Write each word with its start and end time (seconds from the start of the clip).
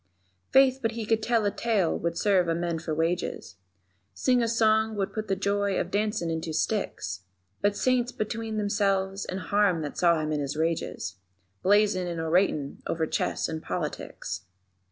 _Faith, 0.51 0.79
but 0.81 0.93
he 0.93 1.05
could 1.05 1.21
tell 1.21 1.45
a 1.45 1.51
tale 1.51 1.95
would 1.95 2.17
serve 2.17 2.47
a 2.47 2.55
man 2.55 2.79
for 2.79 2.91
wages, 2.95 3.57
Sing 4.15 4.41
a 4.41 4.47
song 4.47 4.95
would 4.95 5.13
put 5.13 5.27
the 5.27 5.35
joy 5.35 5.79
of 5.79 5.91
dancin' 5.91 6.31
in 6.31 6.41
two 6.41 6.53
sticks; 6.53 7.21
But 7.61 7.75
Saints 7.77 8.11
between 8.11 8.57
themselves 8.57 9.25
and 9.25 9.39
harm 9.39 9.83
that 9.83 9.99
saw 9.99 10.19
him 10.19 10.31
in 10.31 10.39
his 10.39 10.57
rages, 10.57 11.17
Blazin' 11.61 12.07
and 12.07 12.19
oratin' 12.19 12.81
over 12.87 13.05
chess 13.05 13.47
and 13.47 13.61
politics. 13.61 14.45